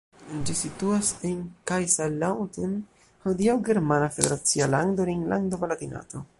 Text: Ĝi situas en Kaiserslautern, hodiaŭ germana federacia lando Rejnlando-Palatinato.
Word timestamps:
Ĝi 0.49 0.53
situas 0.59 1.11
en 1.31 1.43
Kaiserslautern, 1.71 2.73
hodiaŭ 3.27 3.57
germana 3.69 4.11
federacia 4.19 4.73
lando 4.77 5.11
Rejnlando-Palatinato. 5.13 6.29